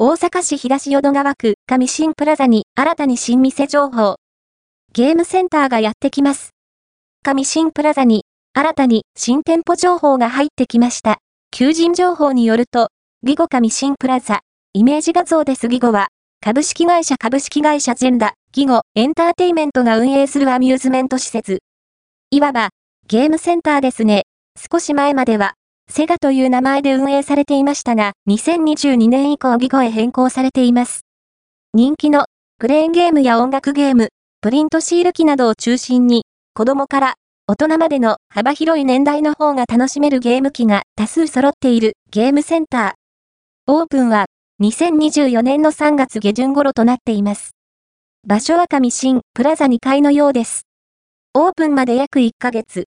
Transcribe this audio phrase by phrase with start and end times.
[0.00, 4.14] 大阪市東淀川区上新プラザに新たに新店情報。
[4.92, 6.50] ゲームセンターがやってきます。
[7.24, 8.22] 上新プラザに
[8.54, 11.18] 新たに新店舗情報が入ってきました。
[11.50, 12.90] 求人情報によると、
[13.24, 14.42] ギゴ上新プラザ、
[14.72, 16.06] イメージ画像ですギゴは、
[16.40, 21.58] 株式会社株式会社ジェンダ、ギゴエンターテイメントが運営するアミューズメント施設。
[22.30, 22.68] いわば、
[23.08, 24.26] ゲームセンターですね。
[24.70, 25.54] 少し前までは、
[25.90, 31.00] セガという名前で運営されていましたが、2022年以降ギゴへ変更されています。
[31.74, 32.26] 人気の、
[32.58, 34.10] クレーンゲームや音楽ゲーム、
[34.40, 36.24] プリントシール機などを中心に、
[36.54, 37.14] 子供から
[37.46, 43.72] 大人までの幅広い年代の方が楽しめるゲーム機が多数揃っているゲームセンター。
[43.72, 44.26] オープンは
[44.62, 47.52] 2024年の3月下旬頃となっています。
[48.26, 50.66] 場所は上新プラザ2階のようです。
[51.32, 52.84] オープンまで約1ヶ月。